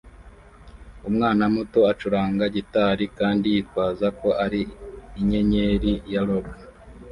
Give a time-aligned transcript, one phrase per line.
[1.09, 4.61] Umwana muto acuranga gitari kandi yitwaza ko ari
[5.21, 6.47] inyenyeri ya rock